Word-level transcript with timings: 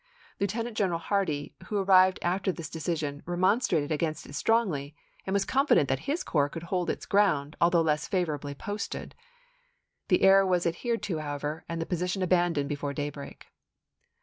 Lieutenant 0.39 0.75
General 0.75 0.97
Hardee, 0.97 1.53
who 1.67 1.77
arrived 1.77 2.17
after 2.23 2.51
this 2.51 2.71
decision, 2.71 3.21
remonstrated 3.27 3.91
against 3.91 4.25
it 4.25 4.33
strongly, 4.33 4.95
and 5.27 5.33
was 5.35 5.45
confident 5.45 5.85
"JNarraSve 5.89 5.89
that 5.89 5.99
his 6.09 6.23
corps 6.23 6.49
could 6.49 6.63
hold 6.63 6.89
its 6.89 7.05
ground, 7.05 7.55
although 7.61 7.83
less 7.83 8.01
0 8.09 8.09
opera^y 8.09 8.09
favorably 8.09 8.55
posted. 8.55 9.13
The 10.07 10.23
error 10.23 10.43
was 10.43 10.65
adhered 10.65 11.03
to 11.03 11.19
how 11.19 11.35
p. 11.37 11.41
324. 11.41 11.51
ever 11.59 11.65
and 11.69 11.79
the 11.79 11.85
position 11.85 12.23
abandoned 12.23 12.67
before 12.69 12.93
daybreak." 12.95 13.45